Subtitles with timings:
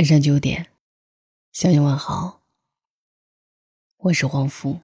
[0.00, 0.68] 晚上九点，
[1.52, 2.40] 向你问好。
[3.98, 4.80] 我是黄福。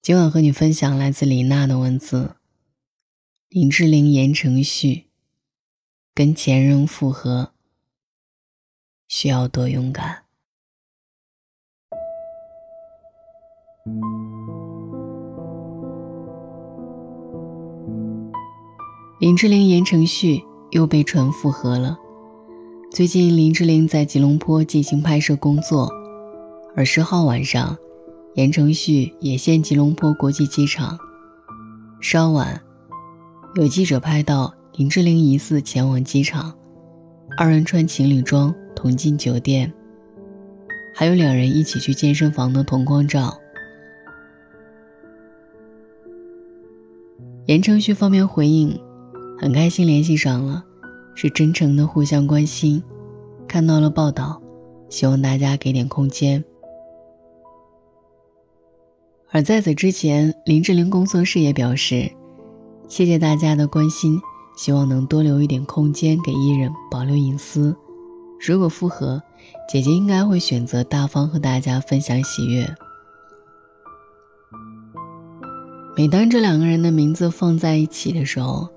[0.00, 2.36] 今晚和你分享来自李娜的文字。
[3.48, 5.06] 林志玲言承旭
[6.14, 7.52] 跟前任复合，
[9.08, 10.26] 需要多勇敢？
[19.18, 21.98] 林志玲言承旭又被传复合了。
[22.96, 25.92] 最近，林志玲在吉隆坡进行拍摄工作，
[26.74, 27.76] 而十号晚上，
[28.36, 30.98] 言承旭也现吉隆坡国际机场。
[32.00, 32.58] 稍晚，
[33.56, 36.56] 有记者拍到林志玲疑似前往机场，
[37.36, 39.70] 二人穿情侣装同进酒店，
[40.94, 43.36] 还有两人一起去健身房的同框照。
[47.44, 48.74] 言承旭方面回应，
[49.38, 50.64] 很开心联系上了。
[51.16, 52.80] 是真诚的互相关心，
[53.48, 54.38] 看到了报道，
[54.90, 56.44] 希望大家给点空间。
[59.30, 62.12] 而在此之前，林志玲工作室也表示，
[62.86, 64.20] 谢谢大家的关心，
[64.58, 67.74] 希望能多留一点空间给艺人保留隐私。
[68.46, 69.22] 如果复合，
[69.66, 72.68] 姐姐应该会选择大方和大家分享喜悦。
[75.96, 78.68] 每当这两个人的名字放在一起的时候。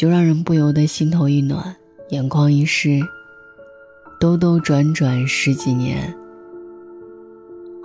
[0.00, 1.76] 就让人不由得心头一暖，
[2.08, 3.02] 眼眶一湿。
[4.18, 6.16] 兜兜转转十几年，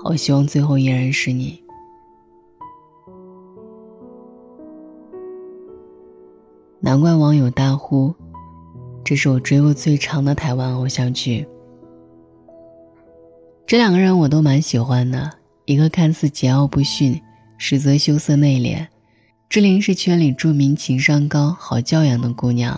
[0.02, 1.62] 好希望最后依然是你。
[6.80, 8.16] 难怪网友大呼
[9.04, 11.46] ：“这是我追过最长的台湾偶像剧。”
[13.68, 15.30] 这两个人我都蛮喜欢的，
[15.66, 17.22] 一个看似桀骜不驯，
[17.58, 18.88] 实则羞涩内敛。
[19.56, 22.78] 志玲是圈里著名情商高、好教养的姑娘，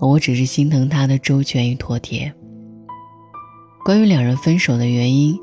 [0.00, 2.34] 我只是心疼她的周全与妥帖。
[3.84, 5.38] 关于两人分手的原因，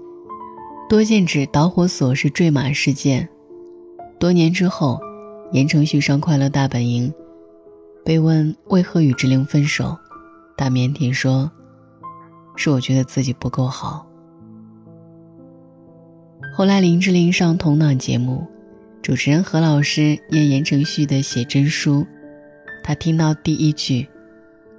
[0.89, 3.30] 多见指导火索是坠马事件。
[4.20, 4.99] 多年之后，
[5.53, 7.09] 言承旭上《快乐大本营》，
[8.03, 9.97] 被问为何与志玲分手，
[10.58, 11.49] 他腼腆说
[12.58, 14.05] ：“是我觉得自己不够好。”
[16.53, 18.45] 后来林志玲上同档节目。
[19.02, 22.06] 主持人何老师念言承旭的写真书，
[22.84, 24.08] 他听到第一句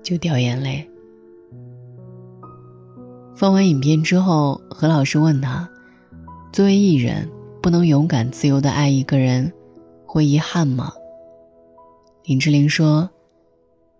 [0.00, 0.88] 就掉眼泪。
[3.34, 5.68] 放完影片之后，何老师问他
[6.52, 7.28] ：“作为艺人，
[7.60, 9.52] 不能勇敢自由的爱一个人，
[10.06, 10.92] 会遗憾吗？”
[12.24, 13.10] 林志玲说：“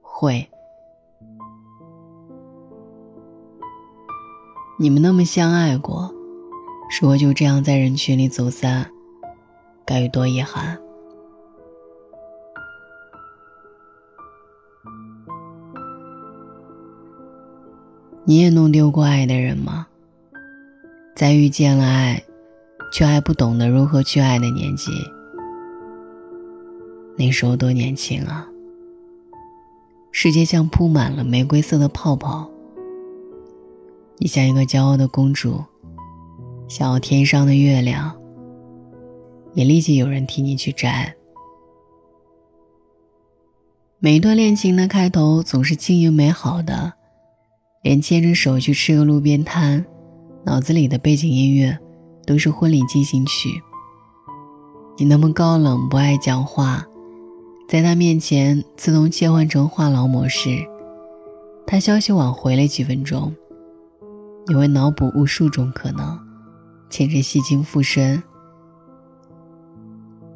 [0.01, 0.49] 会。
[4.79, 6.15] 你们那么相爱过，
[7.01, 8.89] 如果就这样在人群里走散。”
[9.93, 10.79] 该有多遗憾！
[18.25, 19.87] 你也弄丢过爱的人吗？
[21.15, 22.25] 在遇见了爱，
[22.91, 24.91] 却还不懂得如何去爱的年纪，
[27.19, 28.49] 那时候多年轻啊！
[30.11, 32.51] 世界像铺满了玫瑰色的泡泡，
[34.17, 35.63] 你像一个骄傲的公主，
[36.67, 38.22] 想要天上的月亮。
[39.55, 41.15] 也立即有人替你去摘。
[43.99, 46.93] 每一段恋情的开头总是轻盈美好的，
[47.83, 49.85] 连牵着手去吃个路边摊，
[50.45, 51.79] 脑子里的背景音乐
[52.27, 53.63] 都是婚礼进行曲。
[54.99, 56.85] 你那么高冷不爱讲话，
[57.69, 60.51] 在他面前自动切换成话痨模式。
[61.65, 63.33] 他消息晚回了几分钟，
[64.49, 66.19] 你会脑补无数种可能，
[66.91, 68.21] 牵着戏精附身。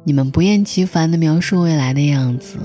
[0.07, 2.57] 你们不厌其烦地描述未来的样子，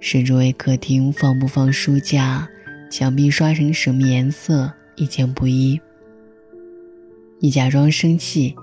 [0.00, 2.48] 甚至为客厅放不放书架、
[2.90, 5.80] 墙壁刷成什么颜色意见不一。
[7.38, 8.56] 你假装生气，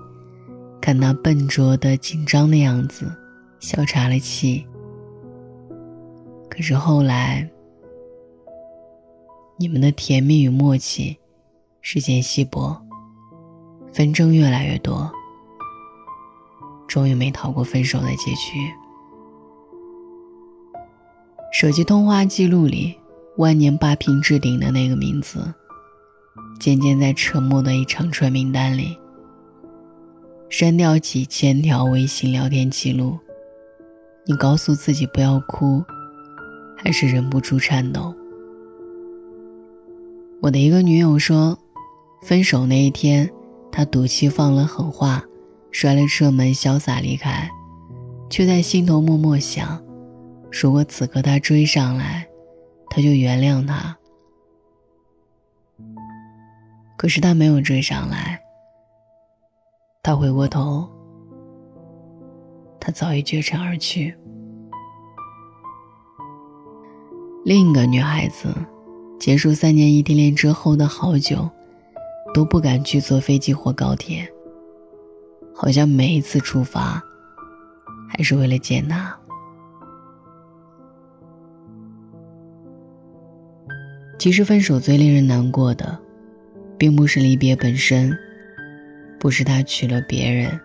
[0.81, 3.09] 看他笨拙的紧张的样子，
[3.62, 4.66] 笑岔了气。
[6.50, 7.50] 可是后来，
[9.57, 11.17] 你们的甜蜜与默契
[11.81, 12.78] 日渐稀薄，
[13.93, 15.09] 纷争越来越多。
[16.90, 18.70] 终于没逃过分手的结局。
[21.53, 22.96] 手机通话记录里，
[23.38, 25.53] 万年霸屏置顶的那个名字，
[26.59, 28.97] 渐渐在沉默的一长串名单里。
[30.50, 33.18] 删掉几千条微信聊天记录，
[34.26, 35.84] 你告诉自己不要哭，
[36.76, 38.14] 还是忍不住颤抖。
[40.41, 41.58] 我的一个女友说，
[42.24, 43.30] 分手那一天，
[43.72, 45.24] 她赌气放了狠话。
[45.71, 47.49] 摔了车门，潇洒离开，
[48.29, 49.81] 却在心头默默想：
[50.51, 52.27] 如果此刻他追上来，
[52.89, 53.97] 他就原谅他，
[56.97, 58.39] 可是他没有追上来。
[60.01, 60.89] 他回过头，
[62.79, 64.16] 他早已绝尘而去。
[67.45, 68.53] 另一个女孩子，
[69.19, 71.49] 结束三年异地恋之后的好久，
[72.33, 74.27] 都不敢去坐飞机或高铁，
[75.53, 77.03] 好像每一次出发，
[78.07, 79.16] 还是为了见他。
[84.17, 85.97] 其实分手最令人难过的，
[86.78, 88.17] 并不是离别本身，
[89.17, 90.59] 不是他娶了别人，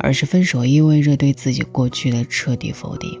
[0.00, 3.20] 而是分手意味着对自己过去的彻底否定。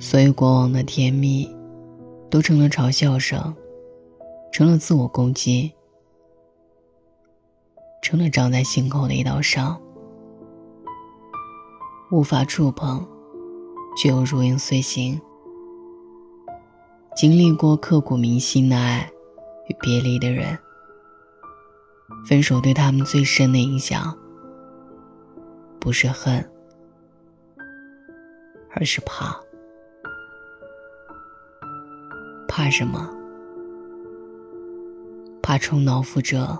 [0.00, 1.48] 所以过往的甜蜜，
[2.28, 3.54] 都成了嘲笑声，
[4.52, 5.72] 成了自我攻击，
[8.02, 9.80] 成了长在心口的一道伤，
[12.10, 13.06] 无法触碰，
[13.96, 15.20] 却又如影随形。
[17.16, 19.10] 经历过刻骨铭心的爱
[19.68, 20.56] 与别离的人，
[22.24, 24.16] 分手对他们最深的影响，
[25.80, 26.48] 不是恨，
[28.70, 29.36] 而是怕。
[32.46, 33.10] 怕什么？
[35.42, 36.58] 怕重蹈覆辙，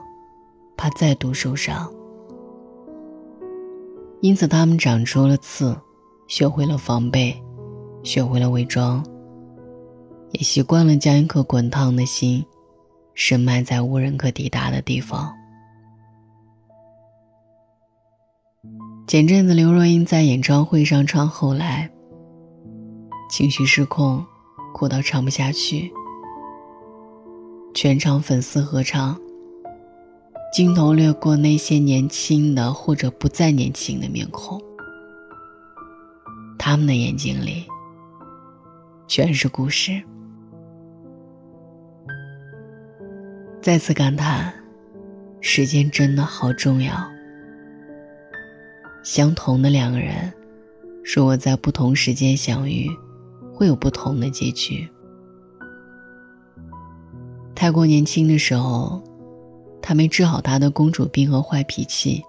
[0.78, 1.92] 怕再度受伤。
[4.22, 5.76] 因此，他们长出了刺，
[6.28, 7.36] 学会了防备，
[8.02, 9.04] 学会了伪装。
[10.32, 12.44] 也习惯了将一颗滚烫的心
[13.14, 15.34] 深埋在无人可抵达的地方。
[19.06, 21.90] 前阵子，刘若英在演唱会上唱《后来》，
[23.32, 24.22] 情绪失控，
[24.74, 25.90] 哭到唱不下去。
[27.72, 29.18] 全场粉丝合唱，
[30.52, 34.60] 镜头掠过那些年轻的或者不再年轻的面孔，
[36.58, 37.64] 他们的眼睛里
[39.06, 40.02] 全是故事。
[43.60, 44.52] 再次感叹，
[45.40, 46.94] 时间真的好重要。
[49.04, 50.32] 相同的两个人，
[51.14, 52.88] 如果在不同时间相遇，
[53.54, 54.88] 会有不同的结局。
[57.54, 59.02] 太过年轻的时候，
[59.88, 62.22] 他没治好他的公主病和坏脾气，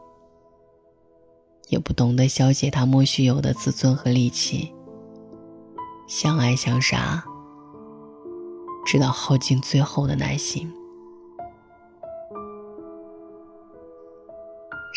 [1.67, 4.73] 也不懂得消解他莫须有的自尊和戾气。
[6.07, 7.21] 相爱相杀，
[8.85, 10.71] 直到耗尽最后的耐心。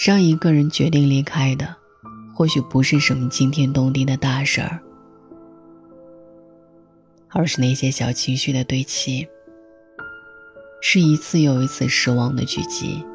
[0.07, 1.75] 让一个人决定离开的，
[2.33, 4.81] 或许不是什么惊天动地的大事儿，
[7.31, 9.27] 而是那些小情绪的堆砌，
[10.85, 13.07] 是一次又一次失望的聚集。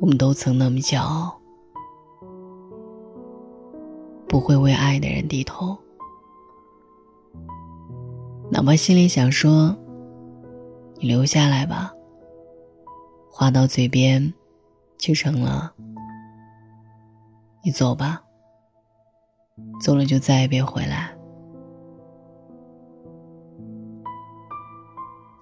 [0.00, 1.40] 我们都曾那么骄傲，
[4.28, 5.78] 不会为爱的人低头，
[8.50, 9.74] 哪怕心里想说
[10.98, 11.92] ：“你留下来吧。”
[13.30, 14.34] 话到嘴边，
[14.98, 15.72] 却成了
[17.64, 18.20] “你走吧”。
[19.80, 21.13] 走了就再也别回来。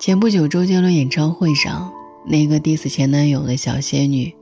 [0.03, 1.93] 前不久，周杰伦演唱会上，
[2.27, 4.35] 那个 diss 前男友的小仙女，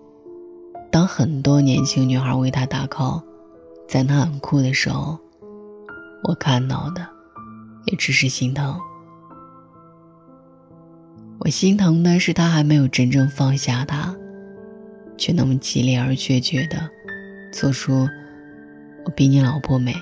[0.91, 3.23] 当很多年轻女孩为他打 call，
[3.87, 5.19] 在他很酷的时候，
[6.25, 7.07] 我看到的
[7.85, 8.75] 也只是心疼。
[11.41, 14.17] 我心疼的是，他还没有真正放下他，
[15.19, 16.89] 却那么激烈而决绝的
[17.53, 18.09] 做出
[19.05, 19.95] “我比你老婆美，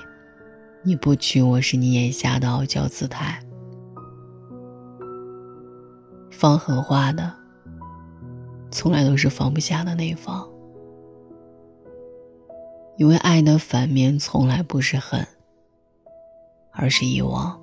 [0.83, 3.41] 你不娶我是你眼瞎”的傲娇姿态。
[6.39, 7.33] 放狠话的，
[8.71, 10.47] 从来都是放不下的那一方，
[12.95, 15.27] 因为爱的反面从来不是恨，
[16.71, 17.59] 而是遗忘。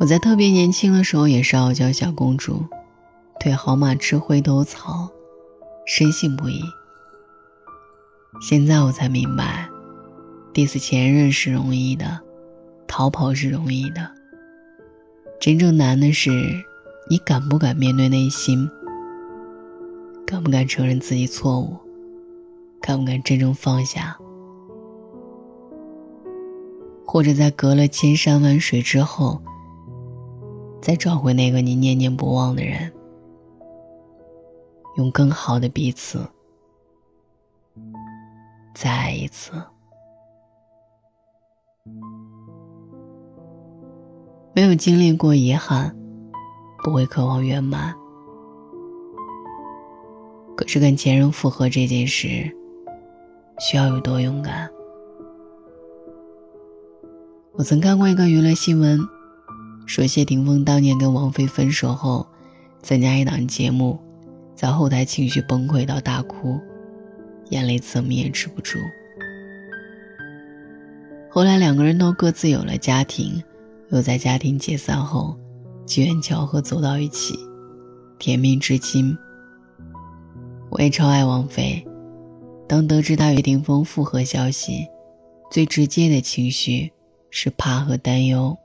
[0.00, 2.64] 我在特别年轻的时候也是傲娇小公主，
[3.38, 5.08] 对好马吃回头草，
[5.86, 6.60] 深信不疑。
[8.40, 9.68] 现在我才明白
[10.52, 12.20] ，diss 前任是容易的，
[12.88, 14.10] 逃跑是容易的，
[15.40, 16.30] 真正难的是
[17.10, 18.68] 你敢不敢面对内心，
[20.26, 21.76] 敢不敢承认自己错误，
[22.80, 24.16] 敢不敢真正放下，
[27.06, 29.40] 或者在隔了千山万水之后。
[30.80, 32.92] 再找回那个你念念不忘的人，
[34.98, 36.28] 用更好的彼此
[38.74, 39.52] 再爱一次。
[44.56, 45.92] 没有经历过遗憾，
[46.84, 47.92] 不会渴望圆满。
[50.56, 52.28] 可是跟前任复合这件事，
[53.58, 54.70] 需要有多勇敢？
[57.54, 59.00] 我曾看过一个娱乐新闻，
[59.86, 62.24] 说谢霆锋当年跟王菲分手后，
[62.80, 63.98] 参加一档节目，
[64.54, 66.60] 在后台情绪崩溃到大哭，
[67.50, 68.78] 眼泪怎么也止不住。
[71.28, 73.42] 后来两个人都各自有了家庭，
[73.90, 75.38] 又在家庭解散后，
[75.86, 77.38] 机缘巧合走到一起，
[78.18, 79.16] 甜蜜至今。
[80.70, 81.86] 我也超爱王菲，
[82.66, 84.86] 当得知她与霆锋复合消息，
[85.50, 86.90] 最直接的情绪
[87.30, 88.56] 是怕和担忧。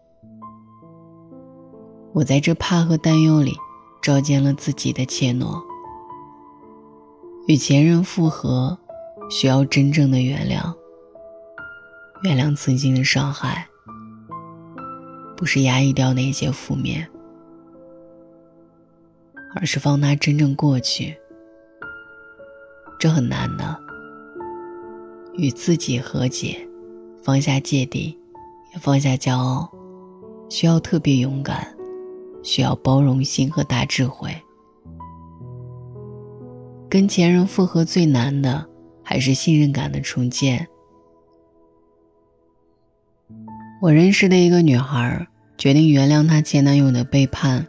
[2.13, 3.53] 我在这怕和担忧里，
[4.01, 5.61] 照见了自己的怯懦。
[7.47, 8.77] 与前任复合，
[9.29, 10.73] 需要真正的原谅。
[12.23, 13.67] 原谅曾经的伤害，
[15.39, 17.09] 不是压抑掉那些负面，
[19.55, 21.17] 而是放它真正过去。
[22.99, 23.79] 这很难的。
[25.37, 26.59] 与自己和解，
[27.23, 28.09] 放下芥蒂，
[28.73, 29.71] 也放下骄傲，
[30.49, 31.73] 需要特别勇敢，
[32.43, 34.35] 需要包容心和大智慧。
[36.89, 38.67] 跟前任复合最难的，
[39.01, 40.67] 还是信任感的重建。
[43.81, 45.25] 我认识的一个女孩
[45.57, 47.65] 决定原谅她前男友的背叛，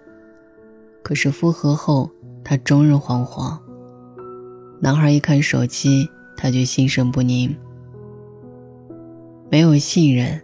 [1.04, 2.10] 可是复合后，
[2.42, 3.56] 她终日惶惶。
[4.80, 7.56] 男孩一看手机，她就心神不宁。
[9.50, 10.42] 没有信任，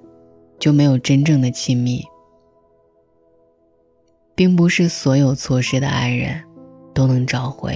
[0.60, 2.04] 就没有真正的亲密。
[4.36, 6.40] 并不是所有错失的爱人，
[6.94, 7.72] 都能找回；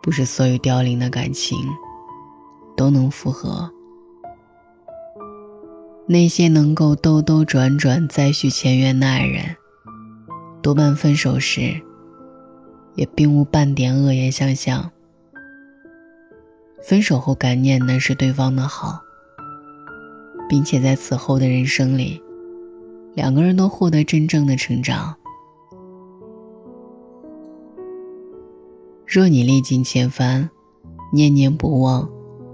[0.00, 1.58] 不是所有凋零的感情，
[2.74, 3.70] 都能复合。
[6.12, 9.44] 那些能够兜兜转转再续前缘的爱人，
[10.60, 11.80] 多半分手时，
[12.96, 14.90] 也并无半点恶言相向。
[16.82, 19.00] 分手后感念的是对方的好，
[20.48, 22.20] 并且在此后的人生里，
[23.14, 25.14] 两个人都获得真正的成长。
[29.06, 30.50] 若你历尽千帆，
[31.12, 32.10] 念念不忘，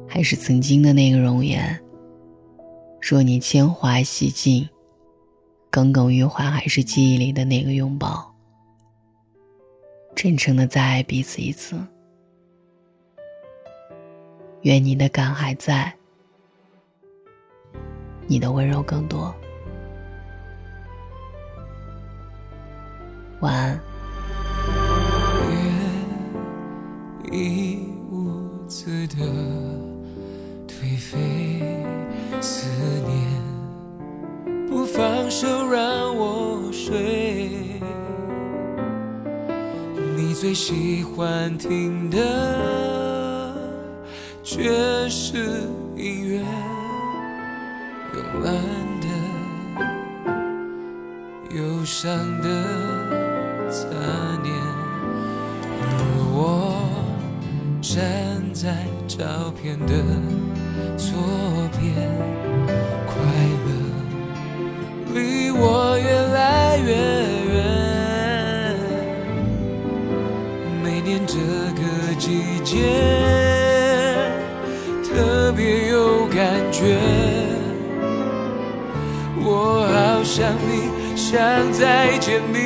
[0.07, 1.83] 还是曾经的那个容颜。
[3.09, 4.69] 若你铅华洗尽，
[5.71, 8.35] 耿耿于怀还是记忆里的那个拥抱。
[10.17, 11.81] 真诚的再爱彼此一次。
[14.63, 15.95] 愿你的感还在，
[18.27, 19.33] 你的温柔更多。
[23.39, 23.81] 晚安。
[27.31, 27.79] 一
[28.11, 29.17] 无自的
[33.07, 33.43] 念，
[34.69, 37.81] 不放手让我睡。
[40.17, 43.55] 你最喜欢听的
[44.43, 46.43] 爵士音乐，
[48.13, 48.55] 慵懒
[49.01, 49.07] 的，
[51.55, 52.09] 忧伤
[52.41, 52.47] 的
[53.69, 53.87] 杂
[54.43, 54.55] 念。
[55.83, 55.91] 而
[56.33, 56.39] 我
[57.81, 57.95] 站
[58.53, 59.93] 在照片的
[60.97, 61.13] 左
[61.79, 62.46] 边。
[63.07, 63.15] 快
[63.65, 63.69] 乐
[65.15, 66.91] 离我越来越
[67.53, 67.55] 远，
[70.83, 71.35] 每年这
[71.75, 71.81] 个
[72.19, 72.75] 季节
[75.05, 76.37] 特别有感
[76.71, 76.99] 觉，
[79.43, 80.71] 我好想你，
[81.17, 81.39] 想
[81.73, 82.59] 再见你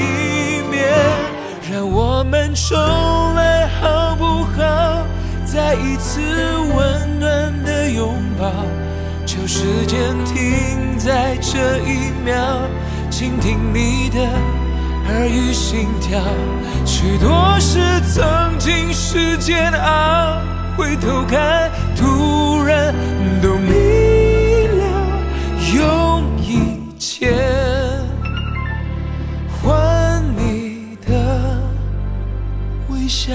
[0.00, 0.02] 一
[0.70, 0.82] 面，
[1.70, 2.76] 让我们重
[3.34, 4.24] 来好不
[4.56, 5.04] 好？
[5.44, 6.20] 再一次
[6.74, 8.50] 温暖的拥抱。
[9.26, 12.68] 求时间停在这一秒，
[13.10, 14.20] 倾听你的
[15.08, 16.20] 耳语心跳。
[16.84, 17.80] 许多事
[18.12, 20.40] 曾经是煎熬，
[20.76, 22.94] 回头看，突然
[23.40, 23.72] 都明
[24.78, 24.84] 了，
[25.74, 27.34] 用一切
[29.62, 31.58] 换你的
[32.88, 33.32] 微笑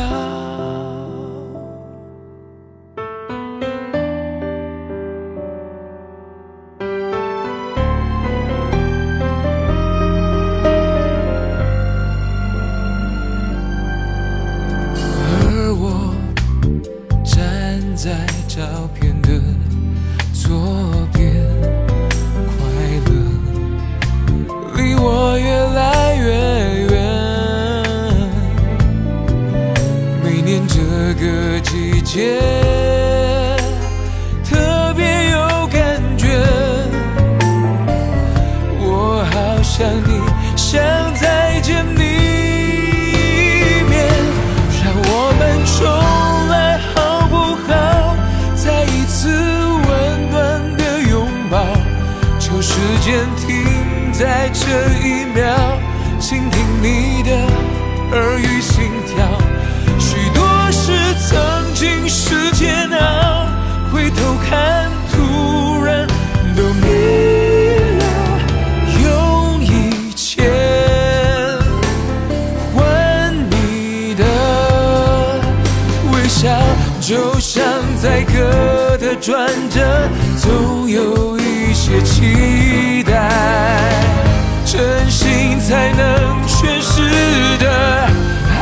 [31.20, 32.40] 个季节。
[34.44, 36.28] 特别有感觉，
[38.80, 40.10] 我好想你，
[40.56, 40.82] 想
[41.16, 43.94] 再见你一面，
[44.82, 45.78] 让我们重
[46.50, 47.36] 来好不
[47.68, 47.70] 好？
[48.56, 49.88] 再一次温
[50.32, 50.38] 暖
[50.78, 51.56] 的拥抱，
[53.02, 53.08] 间
[53.38, 53.48] 停
[54.14, 54.60] 在这
[55.08, 55.09] 一
[79.30, 83.30] 转折，总有一些期待，
[84.66, 87.04] 真心才能诠释
[87.60, 88.10] 的
[88.50, 88.58] 爱。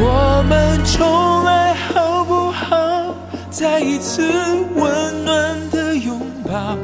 [0.00, 3.14] 我们重来好不好？
[3.48, 4.28] 再一次
[4.74, 6.76] 温暖的拥抱，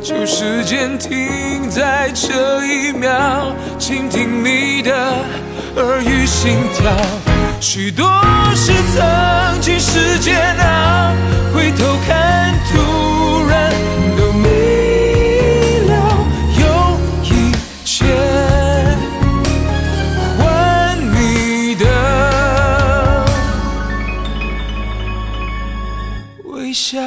[0.00, 4.94] 就时间停在这一秒，倾听你的
[5.74, 6.92] 耳语心跳。
[7.60, 8.04] 许多
[8.54, 11.12] 事曾经是煎熬，
[11.54, 13.70] 回头看，突然
[14.16, 14.48] 都明
[15.86, 15.92] 了，
[16.58, 16.64] 有
[17.22, 17.52] 一
[17.84, 18.06] 切。
[20.38, 21.84] 还你的
[26.44, 26.98] 微笑。